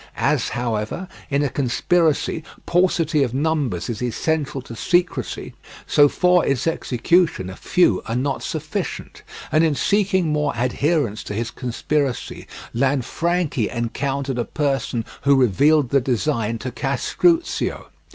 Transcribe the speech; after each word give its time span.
As, 0.17 0.49
however, 0.49 1.07
in 1.29 1.43
a 1.43 1.49
conspiracy 1.49 2.43
paucity 2.65 3.21
of 3.21 3.35
numbers 3.35 3.87
is 3.87 4.01
essential 4.01 4.59
to 4.63 4.75
secrecy, 4.75 5.53
so 5.85 6.09
for 6.09 6.43
its 6.43 6.65
execution 6.65 7.51
a 7.51 7.55
few 7.55 8.01
are 8.07 8.15
not 8.15 8.41
sufficient, 8.41 9.21
and 9.51 9.63
in 9.63 9.75
seeking 9.75 10.29
more 10.29 10.55
adherents 10.55 11.23
to 11.25 11.35
his 11.35 11.51
conspiracy 11.51 12.47
Lanfranchi 12.73 13.69
encountered 13.69 14.39
a 14.39 14.43
person 14.45 15.05
who 15.21 15.35
revealed 15.35 15.89
the 15.91 16.01
design 16.01 16.57
to 16.57 16.71
Castruccio. 16.71 17.89